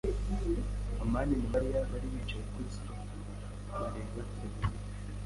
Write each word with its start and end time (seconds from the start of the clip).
amani 1.03 1.33
na 1.39 1.45
Mariya 1.53 1.87
bari 1.89 2.07
bicaye 2.13 2.43
kuri 2.51 2.69
sofa, 2.77 3.05
bareba 3.79 4.21
televiziyo. 4.31 4.79